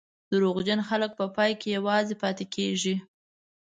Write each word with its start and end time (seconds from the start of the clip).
دروغجن 0.31 0.79
خلک 0.89 1.11
په 1.19 1.25
پای 1.35 1.51
کې 1.61 1.69
یوازې 1.77 2.15
پاتې 2.21 2.45
کېږي. 2.55 2.95